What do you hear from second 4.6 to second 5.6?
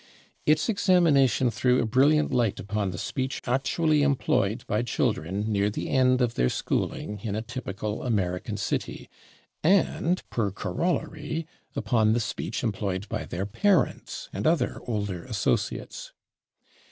by children